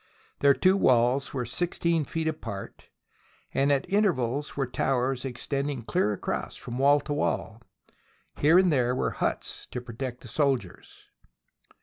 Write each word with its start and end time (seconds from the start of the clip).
Their 0.39 0.55
two 0.55 0.77
walls 0.77 1.31
were 1.31 1.45
sixteen 1.45 2.05
feet 2.05 2.27
apart, 2.27 2.89
and 3.53 3.71
at 3.71 3.85
in 3.85 4.03
tervals 4.03 4.57
were 4.57 4.65
towers 4.65 5.25
extending 5.25 5.83
clear 5.83 6.11
across 6.11 6.55
from 6.55 6.79
wall 6.79 6.99
to 7.01 7.13
wall. 7.13 7.61
Here 8.39 8.57
and 8.57 8.73
there 8.73 8.95
were 8.95 9.11
huts 9.11 9.67
to 9.67 9.79
protect 9.79 10.21
the 10.21 10.27
soldiers. 10.27 11.05